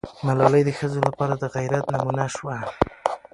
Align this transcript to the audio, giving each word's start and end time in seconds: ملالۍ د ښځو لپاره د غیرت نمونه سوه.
ملالۍ 0.25 0.61
د 0.65 0.69
ښځو 0.79 0.99
لپاره 1.07 1.33
د 1.37 1.43
غیرت 1.55 1.83
نمونه 1.93 2.25
سوه. 2.35 2.57